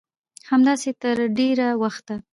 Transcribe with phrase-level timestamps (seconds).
[0.49, 2.15] همداسې تر ډېره وخته